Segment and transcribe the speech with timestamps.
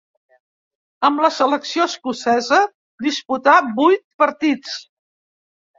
[1.09, 2.61] Amb la selecció escocesa
[3.09, 4.79] disputà vuit partits.